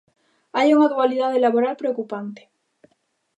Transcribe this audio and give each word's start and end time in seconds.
Hai 0.57 0.67
unha 0.75 0.91
dualidade 0.93 1.43
laboral 1.45 1.73
preocupante. 1.81 2.41